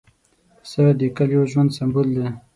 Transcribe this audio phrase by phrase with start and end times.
[0.61, 2.27] پسه د کلیو ژوند سمبول دی.